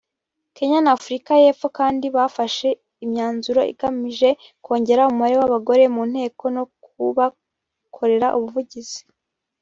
[0.55, 2.67] Kenya n’Afurika y’Epfo kandi bafashe
[3.03, 4.29] imyanzuro igamije
[4.65, 9.01] kongera umubare w’abagore mu Nteko no kubakorera ubuvugizi